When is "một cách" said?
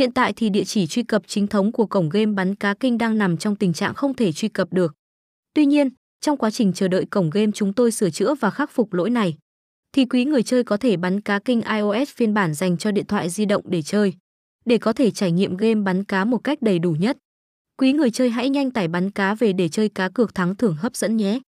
16.24-16.62